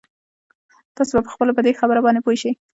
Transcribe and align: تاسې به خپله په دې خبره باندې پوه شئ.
تاسې 0.95 1.11
به 1.23 1.31
خپله 1.35 1.51
په 1.57 1.61
دې 1.65 1.71
خبره 1.81 2.03
باندې 2.05 2.21
پوه 2.25 2.35
شئ. 2.41 2.51